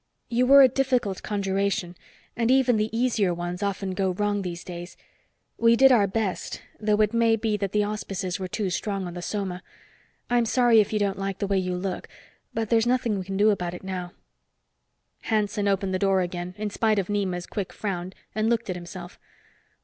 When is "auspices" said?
7.83-8.39